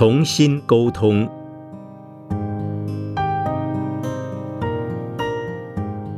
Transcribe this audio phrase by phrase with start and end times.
[0.00, 1.28] 重新沟通。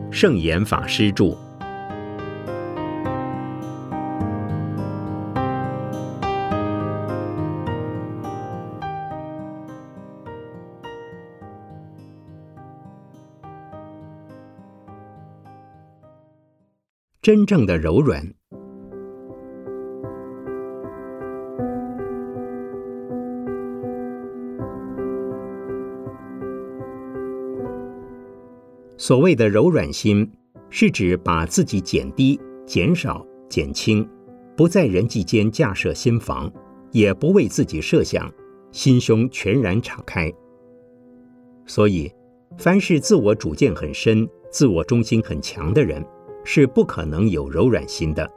[0.08, 1.36] 圣严法师著。
[17.20, 18.41] 真正的柔软。
[28.96, 30.30] 所谓的柔软心，
[30.70, 34.08] 是指把自己减低、减少、减轻，
[34.56, 36.52] 不在人际间架设心房，
[36.90, 38.32] 也不为自己设想，
[38.70, 40.32] 心胸全然敞开。
[41.66, 42.12] 所以，
[42.58, 46.04] 凡是自我主见很深、自我中心很强的人，
[46.44, 48.30] 是不可能有柔软心的。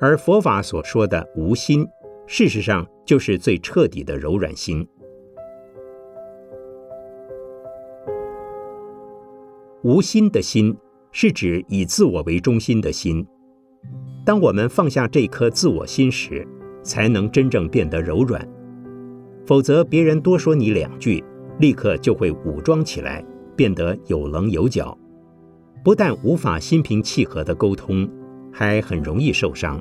[0.00, 1.86] 而佛法所说的无心，
[2.26, 4.86] 事实上就是最彻底的柔软心。
[9.84, 10.74] 无心的心，
[11.12, 13.22] 是指以自我为中心的心。
[14.24, 16.48] 当我们放下这颗自我心时，
[16.82, 18.48] 才能真正变得柔软。
[19.44, 21.22] 否则，别人多说你两句，
[21.60, 23.22] 立刻就会武装起来，
[23.54, 24.96] 变得有棱有角。
[25.84, 28.08] 不但无法心平气和的沟通，
[28.50, 29.78] 还很容易受伤。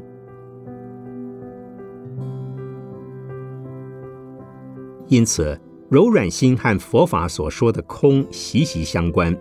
[5.08, 9.34] 因此，柔软心和佛法所说的空息息相关。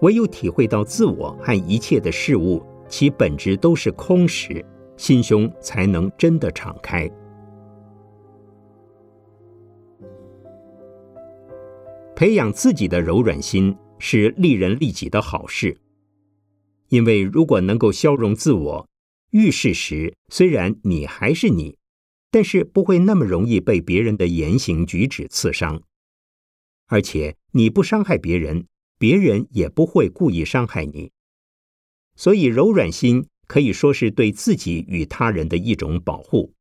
[0.00, 4.64] 唯有体会到自我和一切的事物，其本质都是空时，
[4.96, 7.10] 心胸才能真的敞开。
[12.14, 15.76] 培养自己的柔软心是利人利己的好事，
[16.88, 18.88] 因为如果能够消融自我，
[19.30, 21.76] 遇事时虽然你还是你，
[22.30, 25.82] 但是不会那么容易被别人的言行举止刺伤，
[26.86, 28.66] 而且你不伤害别人。
[28.98, 31.12] 别人也不会故意伤害你，
[32.16, 36.52] 所以柔软心可以说是对自己与他人的一种保护。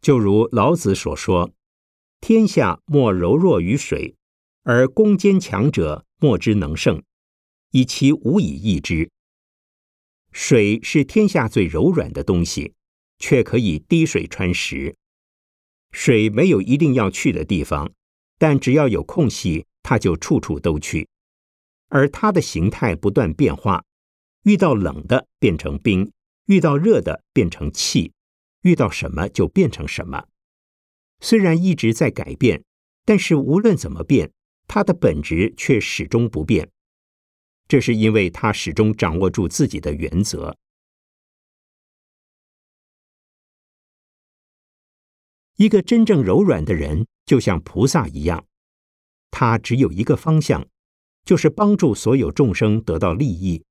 [0.00, 1.52] 就如老子所说
[2.20, 4.16] ：“天下莫柔弱于水，
[4.62, 7.02] 而攻坚强者莫之能胜，
[7.70, 9.10] 以其无以易之。”
[10.32, 12.74] 水是天下最柔软的东西，
[13.18, 14.96] 却可以滴水穿石。
[15.92, 17.92] 水没有一定要去的地方，
[18.38, 21.08] 但只要有空隙，它就处处都去。
[21.88, 23.84] 而它的形态不断变化，
[24.44, 26.12] 遇到冷的变成冰，
[26.46, 28.12] 遇到热的变成气，
[28.62, 30.26] 遇到什么就变成什么。
[31.20, 32.62] 虽然一直在改变，
[33.04, 34.30] 但是无论怎么变，
[34.66, 36.70] 它的本质却始终不变。
[37.66, 40.56] 这是因为它始终掌握住自己的原则。
[45.58, 48.46] 一个真正柔软的人，就像菩萨一样，
[49.32, 50.68] 他只有一个方向，
[51.24, 53.64] 就是帮助所有众生得到利益。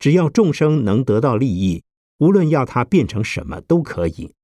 [0.00, 1.84] 只要众生能得到利益，
[2.18, 4.34] 无论要他变成什么都可以。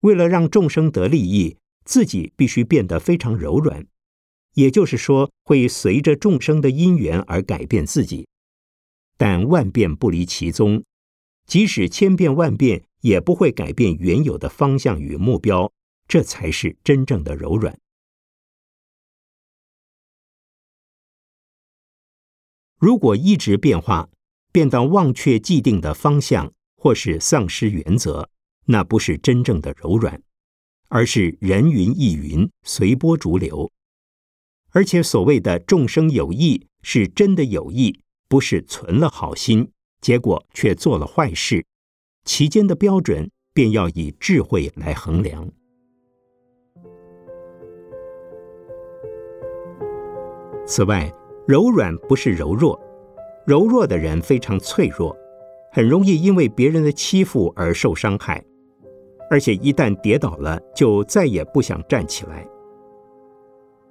[0.00, 3.86] 为了让众生得利益，自己必须变得非常柔软，
[4.52, 8.28] 也就是说，会随着众生的因缘而改变自己，
[9.16, 10.84] 但万变不离其宗。
[11.46, 15.72] 即使千变万变，也不会改变原有的方向与目标，
[16.08, 17.78] 这才是真正的柔软。
[22.78, 24.10] 如果一直变化，
[24.52, 28.28] 变到忘却既定的方向，或是丧失原则，
[28.66, 30.22] 那不是真正的柔软，
[30.88, 33.70] 而是人云亦云、随波逐流。
[34.70, 39.70] 而且所谓的众生有意，是真的有意，不是存了好心。
[40.04, 41.64] 结果却做了坏事，
[42.26, 45.50] 其间的标准便要以智慧来衡量。
[50.66, 51.10] 此外，
[51.48, 52.78] 柔软不是柔弱，
[53.46, 55.16] 柔弱的人非常脆弱，
[55.72, 58.44] 很容易因为别人的欺负而受伤害，
[59.30, 62.46] 而且一旦跌倒了，就再也不想站起来。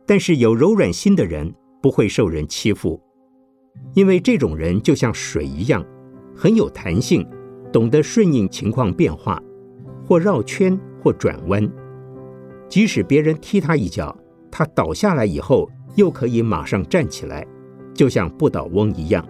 [0.06, 1.52] 但是有柔软心的人
[1.82, 3.02] 不会受人欺负，
[3.96, 5.84] 因为这种人就像水一样。
[6.36, 7.28] 很有弹性，
[7.72, 9.42] 懂得顺应情况变化，
[10.06, 11.70] 或绕圈，或转弯。
[12.68, 14.16] 即使别人踢他一脚，
[14.52, 17.46] 他倒下来以后，又可以马上站起来，
[17.94, 19.26] 就像不倒翁一样。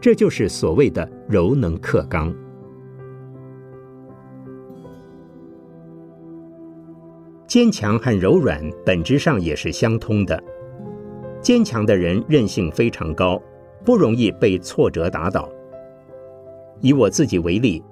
[0.00, 2.32] 这就是所谓的柔能克刚。
[7.46, 10.40] 坚强和柔软本质上也是相通的。
[11.42, 13.42] 坚强的人韧性非常高，
[13.84, 15.50] 不容易被挫折打倒。
[16.80, 17.82] 以我自己为例，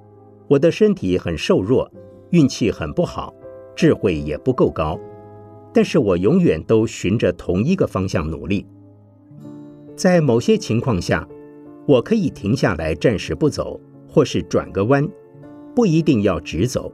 [0.49, 1.91] 我的身体很瘦弱，
[2.31, 3.35] 运气很不好，
[3.77, 4.99] 智慧也不够高，
[5.73, 8.67] 但是我永远都循着同一个方向努力。
[9.95, 11.29] 在某些情况下，
[11.87, 15.07] 我可以停下来暂时不走，或是转个弯，
[15.75, 16.93] 不一定要直走，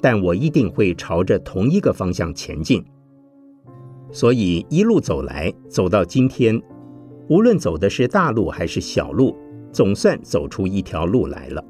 [0.00, 2.84] 但我一定会朝着同一个方向前进。
[4.10, 6.60] 所以一路走来，走到今天，
[7.28, 9.36] 无论走的是大路还是小路。
[9.72, 11.64] 总算走出一条路来了。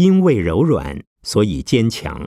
[0.00, 2.26] 因为柔软，所以坚强。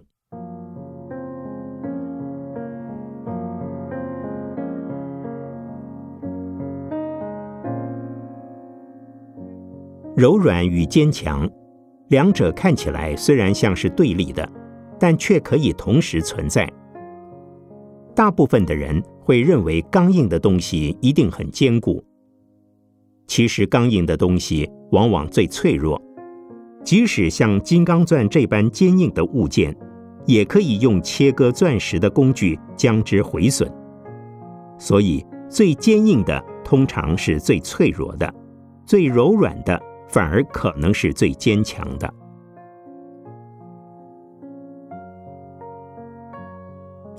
[10.15, 11.49] 柔软与坚强，
[12.09, 14.47] 两者看起来虽然像是对立的，
[14.99, 16.71] 但却可以同时存在。
[18.13, 22.05] 大部分的人会认为刚硬的东西一定很坚固，
[23.25, 25.99] 其实刚硬的东西往往最脆弱。
[26.83, 29.75] 即使像金刚钻这般坚硬的物件，
[30.25, 33.71] 也可以用切割钻石的工具将之毁损。
[34.77, 38.33] 所以，最坚硬的通常是最脆弱的，
[38.85, 42.13] 最柔软的反而可能是最坚强的。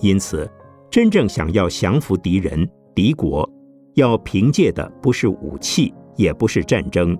[0.00, 0.50] 因此，
[0.90, 3.48] 真正想要降服敌人、敌国，
[3.94, 7.16] 要凭借的不是武器，也不是战争。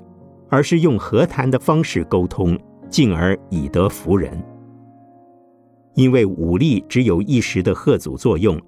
[0.49, 2.59] 而是用和谈的方式沟通，
[2.89, 4.43] 进而以德服人。
[5.95, 8.61] 因为武力只有一时的贺阻作用，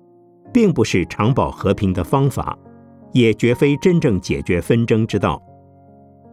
[0.52, 2.56] 并不是长保和平的方法，
[3.12, 5.42] 也绝非真正解决纷争之道。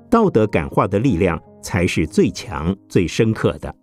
[0.09, 3.73] 道德感化的力量才是最强、最深刻的。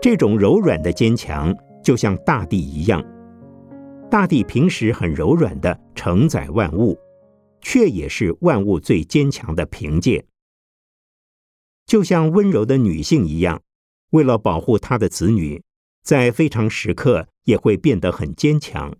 [0.00, 3.04] 这种柔软的坚强，就像大地一样。
[4.08, 6.96] 大地平时很柔软的承载万物，
[7.60, 10.24] 却也是万物最坚强的凭借。
[11.86, 13.64] 就像温柔的女性一样，
[14.10, 15.60] 为了保护她的子女，
[16.04, 18.96] 在非常时刻也会变得很坚强。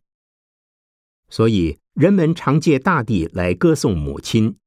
[1.29, 4.59] 所以，人们常借大地来歌颂母亲，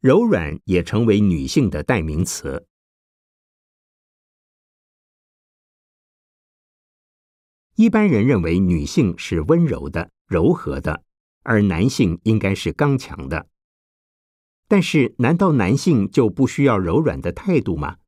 [0.00, 2.66] 柔软也成为女性的代名词。
[7.76, 11.04] 一般人认为女性是温柔的、柔和的，
[11.46, 13.48] 而男性应该是刚强的。
[14.66, 17.98] 但是，难道男性就不需要柔软的态度吗？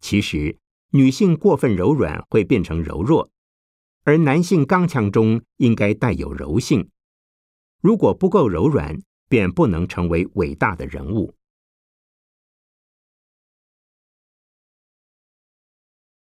[0.00, 0.58] 其实，
[0.90, 3.30] 女性过分柔软会变成柔弱，
[4.02, 6.90] 而男性刚强中应该带有柔性。
[7.80, 11.36] 如果不够柔软，便不能成为伟大的人物。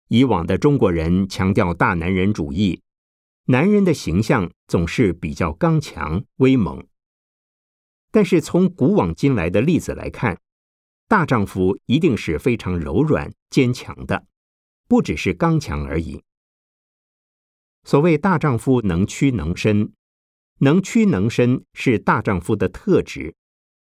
[0.08, 2.80] 以往的中国人强调大男人主义，
[3.46, 6.86] 男人的形象总是比较刚强威猛。
[8.10, 10.40] 但是从古往今来的例子来看，
[11.08, 14.26] 大丈夫一定是非常柔软坚强的，
[14.86, 16.22] 不只是刚强而已。
[17.84, 19.92] 所谓大丈夫能屈能伸，
[20.58, 23.34] 能屈能伸是大丈夫的特质。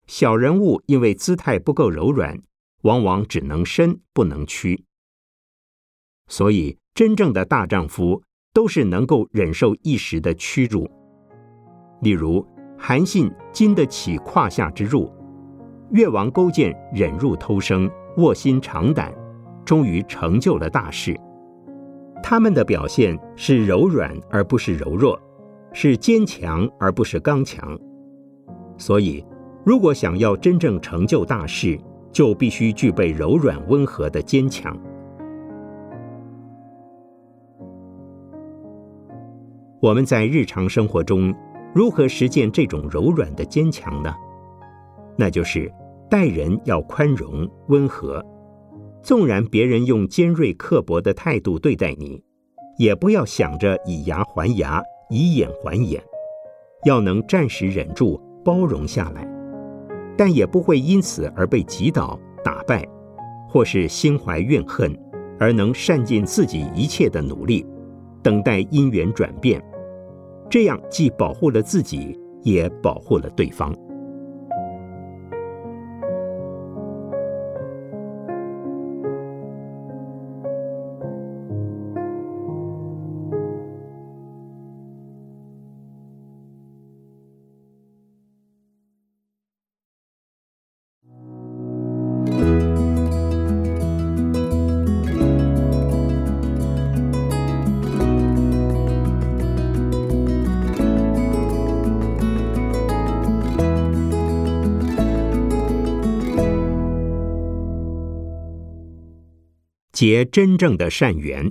[0.05, 2.43] 小人物因为姿态不够柔软，
[2.81, 4.83] 往往只能伸不能屈。
[6.27, 8.23] 所以，真正的大丈夫
[8.55, 10.89] 都是能够忍受一时的屈辱。
[12.01, 12.47] 例如，
[12.77, 15.11] 韩信经得起胯下之辱；
[15.91, 19.13] 越王勾践忍辱偷生，卧薪尝胆，
[19.65, 21.19] 终于成就了大事。
[22.23, 25.19] 他们的表现是柔软而不是柔弱，
[25.73, 27.77] 是坚强而不是刚强。
[28.77, 29.25] 所以，
[29.65, 31.77] 如果想要真正成就大事，
[32.09, 34.77] 就必须具备柔软温和的坚强。
[39.85, 41.31] 我们在日常生活中
[41.71, 44.11] 如何实践这种柔软的坚强呢？
[45.15, 45.71] 那就是
[46.09, 48.19] 待人要宽容温和，
[49.03, 52.19] 纵然别人用尖锐刻薄的态度对待你，
[52.79, 56.01] 也不要想着以牙还牙以眼还眼，
[56.83, 59.23] 要能暂时忍住，包容下来，
[60.17, 62.83] 但也不会因此而被击倒、打败，
[63.47, 64.91] 或是心怀怨恨，
[65.39, 67.63] 而能善尽自己一切的努力，
[68.23, 69.63] 等待因缘转变。
[70.55, 73.75] 这样既保护了自己，也保护了对方。
[109.95, 111.49] 结真正的善缘。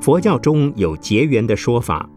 [0.00, 2.10] 佛教中有结缘的说法，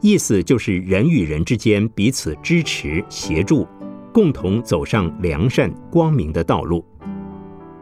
[0.00, 3.66] 意思就是人与人之间彼此支持、协助，
[4.14, 6.84] 共同走上良善、光明的道路。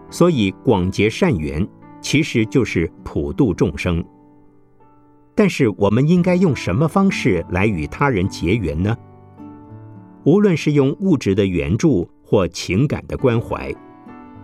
[0.09, 1.69] 所以，广结善缘
[2.01, 4.03] 其实就是普度众生。
[5.39, 8.97] 但是，我们应该用什么方式来与他人结缘呢？
[10.25, 13.73] 无论是用物质的援助或情感的关怀，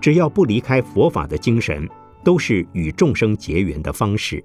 [0.00, 1.88] 只要不离开佛法的精神，
[2.22, 4.40] 都是与众生结缘的方式。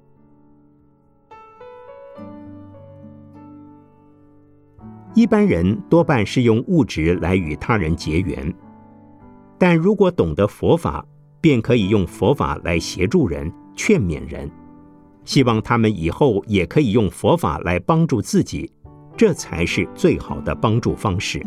[5.14, 8.52] 一般人多半是用物质来与他人结缘，
[9.60, 11.06] 但如果懂得佛法，
[11.40, 14.50] 便可以用佛法来协助人、劝勉人。
[15.30, 18.68] 希望他们以后也可以用佛法来帮助自己，
[19.16, 21.40] 这才是最好的帮助方式。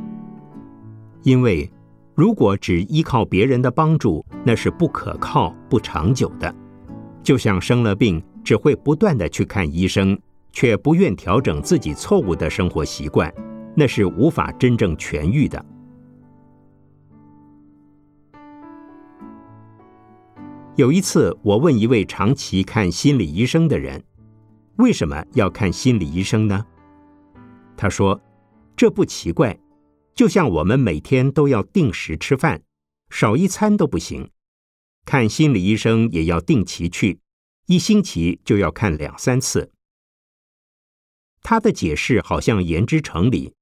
[1.24, 1.68] 因为
[2.14, 6.54] 如果只依靠别人的帮助，那是不可靠、不长久的。
[7.24, 10.16] 就像生了病，只会不断的去看医生，
[10.52, 13.34] 却不愿调整自己错误的生活习惯，
[13.74, 15.60] 那是无法真正痊愈的。
[20.74, 24.02] 有一次，我问一位长期看心理医生的人
[24.78, 26.64] ：“为什么要看心理医生呢？”
[27.76, 28.18] 他说
[28.74, 29.58] ：“这不奇怪，
[30.14, 32.62] 就像我们每天都要定时吃饭，
[33.10, 34.30] 少一餐都不行。
[35.04, 37.20] 看心理医生也要定期去，
[37.66, 39.70] 一星期就要看两三次。”
[41.44, 43.52] 他的解释好像言之成理，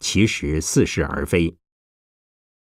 [0.00, 1.56] 其实似是而非。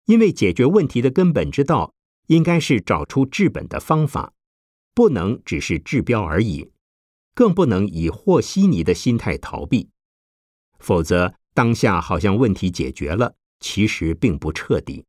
[0.06, 1.92] 因为解决问题的根本之道。
[2.30, 4.32] 应该是找出治本的方法，
[4.94, 6.70] 不能只是治标而已，
[7.34, 9.90] 更不能以和稀泥的心态逃避，
[10.78, 15.04] 否则当下好像问题解决了，其实并不彻底。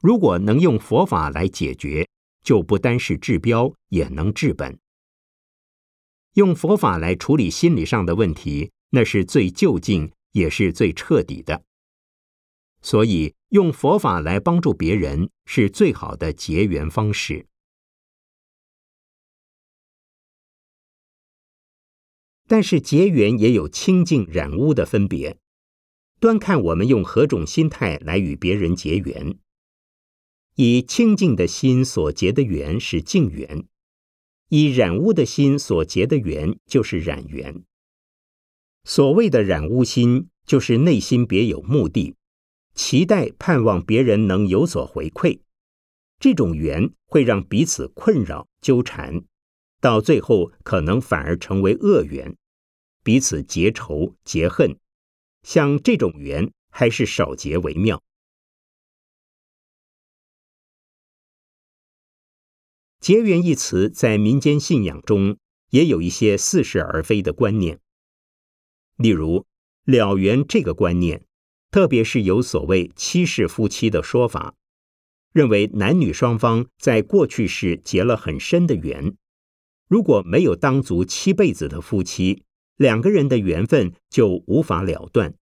[0.00, 2.08] 如果能用佛法来解决，
[2.42, 4.78] 就不单是治标，也能治本。
[6.32, 11.62] 用佛法来处理心理上的问题，那是最就近，也是最彻底的。
[12.84, 17.46] 所以，用佛法来帮助别人是最好的结缘方式。
[22.46, 25.38] 但是，结缘也有清净染污的分别，
[26.20, 29.38] 端看我们用何种心态来与别人结缘。
[30.56, 33.66] 以清净的心所结的缘是净缘，
[34.50, 37.64] 以染污的心所结的缘就是染缘。
[38.84, 42.14] 所谓的染污心，就是内心别有目的。
[42.74, 45.40] 期待盼望别人能有所回馈，
[46.18, 49.24] 这种缘会让彼此困扰纠缠，
[49.80, 52.36] 到最后可能反而成为恶缘，
[53.02, 54.76] 彼此结仇结恨。
[55.42, 58.02] 像这种缘，还是少结为妙。
[62.98, 65.36] 结缘一词在民间信仰中
[65.68, 67.78] 也有一些似是而非的观念，
[68.96, 69.46] 例如
[69.84, 71.26] 了缘这个观念。
[71.74, 74.54] 特别是有所谓七世夫妻的说法，
[75.32, 79.16] 认为男女双方在过去世结了很深的缘，
[79.88, 82.44] 如果没有当足七辈子的夫妻，
[82.76, 85.34] 两个人的缘分就无法了断。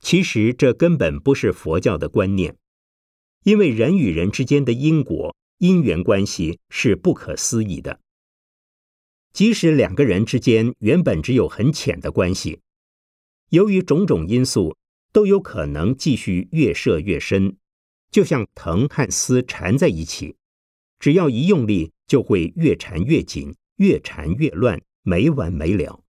[0.00, 2.58] 其实这根本不是佛教的观念，
[3.44, 8.01] 因为人与人之间的因果因缘关系是不可思议的。
[9.32, 12.60] 即使两个人之间原本只有很浅的关系，
[13.48, 14.76] 由于种种因素，
[15.12, 17.56] 都有可能继续越涉越深，
[18.10, 20.36] 就像藤和丝缠在一起，
[20.98, 26.02] 只要一用力，就会越缠越紧，越缠越乱，没完没了。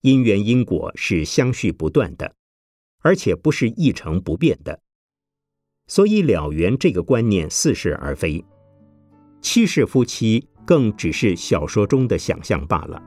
[0.00, 2.34] 因缘因果是相续不断的，
[3.00, 4.80] 而且不是一成不变的，
[5.86, 8.42] 所以了缘这个观念似是而非。
[9.42, 13.02] 七世夫妻更只是小说中的想象罢了。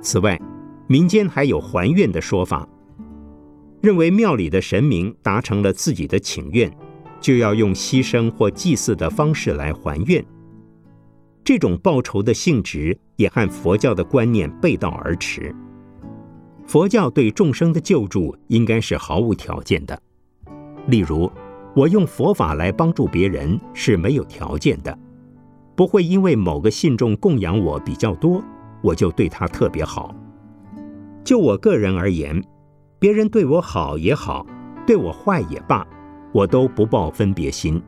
[0.00, 0.38] 此外，
[0.86, 2.68] 民间还有还愿的说法，
[3.80, 6.70] 认为庙里的神明达成了自己的请愿，
[7.20, 10.24] 就要用牺牲或祭祀的方式来还愿。
[11.42, 15.54] 这种报酬的性质也和佛教的观念背道而驰。
[16.66, 20.00] 佛教对众生的救助应该是毫无条件的。
[20.86, 21.30] 例如，
[21.74, 24.96] 我用佛法来帮助别人是没有条件的，
[25.74, 28.42] 不会因为某个信众供养我比较多，
[28.82, 30.14] 我就对他特别好。
[31.24, 32.42] 就我个人而言，
[32.98, 34.46] 别人对我好也好，
[34.86, 35.86] 对我坏也罢，
[36.32, 37.82] 我都不抱分别心。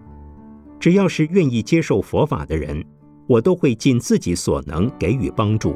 [0.79, 2.85] 只要是愿意接受佛法的人。
[3.29, 5.75] 我都会尽自己所能给予帮助，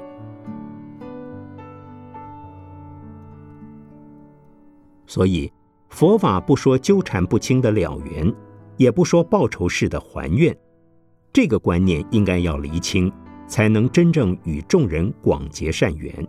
[5.05, 5.53] 所以
[5.91, 8.33] 佛法不说纠缠不清的了缘，
[8.77, 10.57] 也不说报仇式的还愿，
[11.33, 13.13] 这个观念应该要厘清，
[13.47, 16.27] 才能真正与众人广结善缘。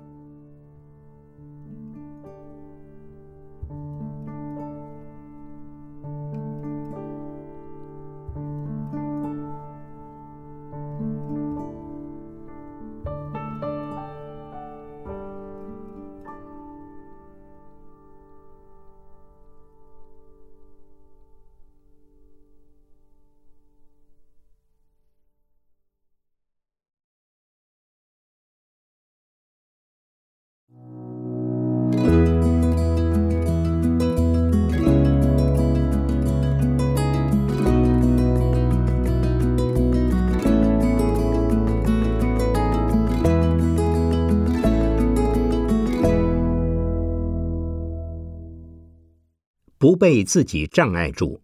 [49.82, 51.42] 不被自己障碍住。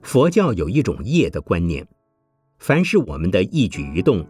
[0.00, 1.84] 佛教有一种业的观念，
[2.60, 4.24] 凡是我们的一举一动，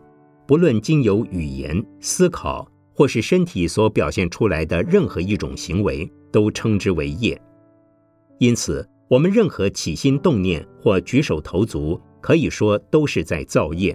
[0.46, 7.38] 不论经由语言、思考，或是身体所表现出来的任何一种行为，都称之为业。
[8.38, 13.94] 因此，我们任何起心动念或举手投足，可以说都是在造业。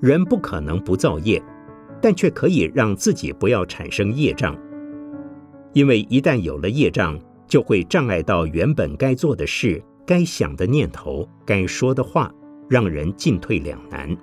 [0.00, 1.42] 人不可能不造业，
[2.00, 4.58] 但却可以让自己不要产生业障。
[5.74, 12.32] 因为一旦有了业障，就会障碍到原本该做的事、该想的念头、该说的话，
[12.68, 14.16] 让人进退两难。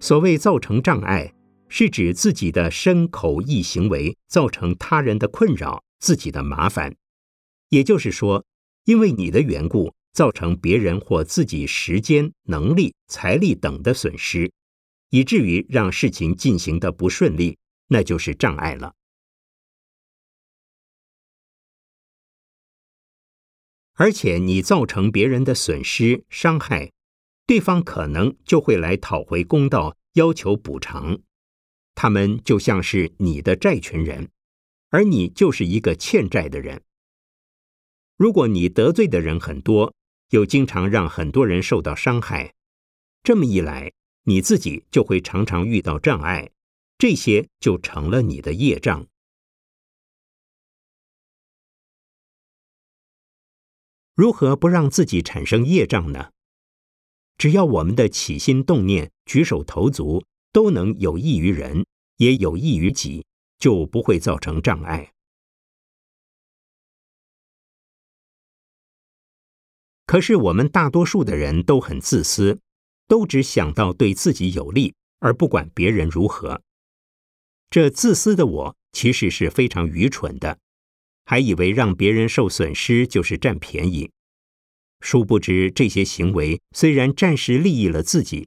[0.00, 1.32] 所谓造成障碍，
[1.68, 6.96] 是指自己的身口意行为造成他人的困扰、自己的麻烦。
[7.68, 8.44] 也就是说，
[8.86, 9.92] 因为你的缘故。
[10.12, 14.52] 造成别人或自己时间、能力、财力等的损失，
[15.10, 18.94] 以至于让事情进行的不顺利，那就是障碍了。
[23.94, 26.90] 而且你造成别人的损失、伤害，
[27.46, 31.20] 对方可能就会来讨回公道，要求补偿。
[31.94, 34.30] 他们就像是你的债权人，
[34.88, 36.82] 而你就是一个欠债的人。
[38.16, 39.94] 如果你得罪的人很多，
[40.32, 42.54] 又经常让很多人受到伤害，
[43.22, 43.92] 这么一来，
[44.24, 46.50] 你自己就会常常遇到障碍，
[46.96, 49.06] 这些就成了你的业障。
[54.14, 56.30] 如何不让自己产生业障呢？
[57.36, 61.84] 只要我们的起心动念、举手投足都能有益于人，
[62.16, 63.26] 也有益于己，
[63.58, 65.12] 就不会造成障碍。
[70.12, 72.60] 可是我们大多数的人都很自私，
[73.08, 76.60] 都只想到对自己有利，而不管别人如何。
[77.70, 80.58] 这自私的我其实是非常愚蠢的，
[81.24, 84.10] 还以为让别人受损失就是占便宜。
[85.00, 88.46] 殊不知这些行为虽然暂时利益了自己，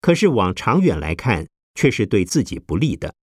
[0.00, 3.16] 可是往长远来看却是对自己不利的。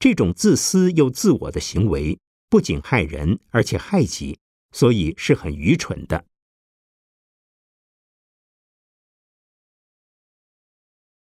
[0.00, 2.18] 这种自私又自我的行为
[2.50, 4.40] 不仅害人，而且害己，
[4.72, 6.24] 所以是很愚蠢的。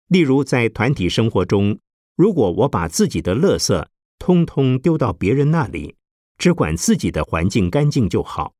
[0.09, 1.79] 例如，在团体生活中，
[2.14, 3.87] 如果我把自己的垃圾
[4.19, 5.97] 通通丢到别人那里，
[6.38, 8.55] 只管自己的环境干净就好，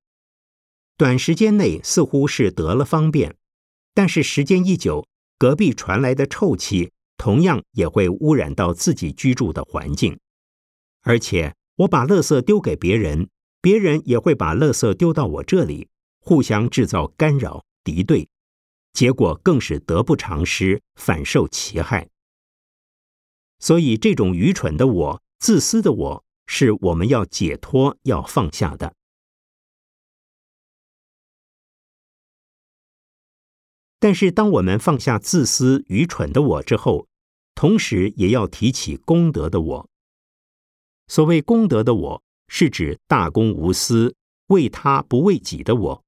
[0.97, 3.37] 短时间内似乎是得了方便，
[3.93, 5.07] 但是时间一久，
[5.39, 10.19] 隔壁传来的臭气同样也会污染到自己居住的环境。
[11.03, 13.29] 而且我把垃圾丢给别人，
[13.61, 15.89] 别人也会把垃圾丢到我这里，
[16.21, 18.29] 互相制造干扰、敌对，
[18.95, 22.09] 结果更是得不偿失，反受其害。
[23.59, 28.95] 所以，这种愚蠢的我、自私的我，是我们要解脱、要放下的。
[33.99, 37.09] 但是，当我们放下自私、愚蠢的我之后，
[37.55, 39.91] 同时也要提起功德的我。
[41.09, 44.15] 所谓功德的我，是指大公无私、
[44.49, 46.05] 为他不为己的我。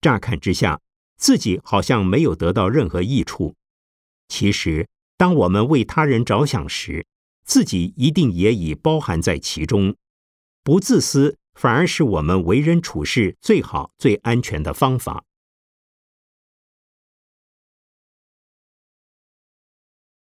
[0.00, 0.80] 乍看之下，
[1.20, 3.54] 自己好像没有得到任何益处，
[4.26, 4.88] 其实。
[5.16, 7.06] 当我们为他人着想时，
[7.44, 9.94] 自己一定也已包含在其中。
[10.64, 15.26] 不自私，反而是我们为人处事最好、最安全的方法。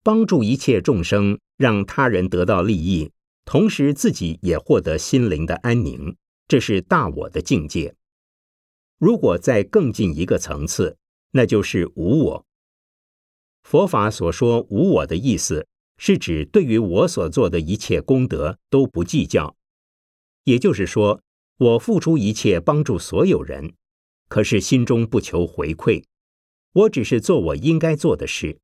[0.03, 3.13] 帮助一切众生，让他人得到利益，
[3.45, 6.17] 同时自己也获得心灵的安宁，
[6.49, 7.95] 这是大我的境界。
[8.99, 10.97] 如果再更进一个层次，
[11.33, 12.47] 那就是无我。
[13.63, 15.67] 佛法所说无我的意思，
[15.99, 19.57] 是指对于我所做的一切功德都不计较。
[20.45, 21.21] 也就是说，
[21.59, 23.75] 我付出一切帮助所有人，
[24.29, 26.05] 可是心中不求回馈，
[26.73, 28.59] 我只是做我应该做的事，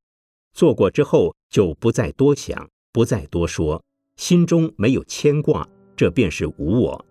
[0.54, 3.82] 做过之后就不再多想，不再多说，
[4.16, 7.06] 心中没有牵挂，这便是无我。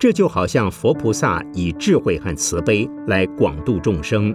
[0.00, 4.34] 这就好像佛菩萨以智慧和慈悲来广度众生，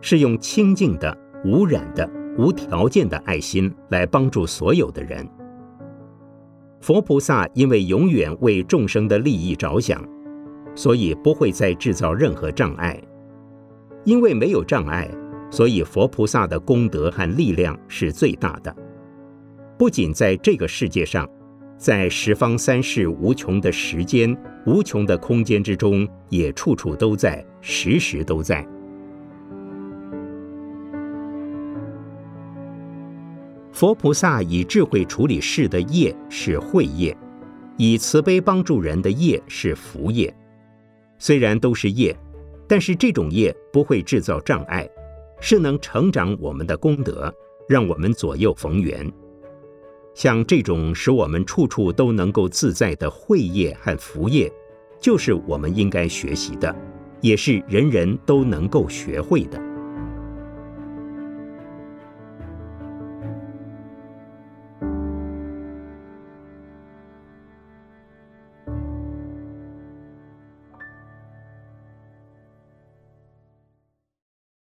[0.00, 5.28] 是用清净的、无染的、无条件的爱心来帮助所有的人。
[6.80, 10.02] 佛菩萨因为永远为众生的利益着想，
[10.74, 12.98] 所以不会再制造任何障碍。
[14.04, 15.06] 因为没有障碍，
[15.50, 18.74] 所以佛菩萨的功德和力量是最大的。
[19.76, 21.28] 不仅在这个世界上。
[21.82, 28.64] 在十方三世无穷的时间、无穷的空间之中，也处处都在，时时都在。
[33.72, 37.16] 佛菩萨以智慧处理事的业是慧业，
[37.76, 40.32] 以慈悲帮助人的业是福业。
[41.18, 42.16] 虽然都是业，
[42.68, 44.88] 但是这种业不会制造障碍，
[45.40, 47.34] 是能成长我们的功德，
[47.68, 49.12] 让我们左右逢源。
[50.14, 54.52] 像这种使我们处处都能够自在的慧业和福业，
[55.00, 56.74] 就是我们应该学习的，
[57.20, 59.71] 也是人人都能够学会的。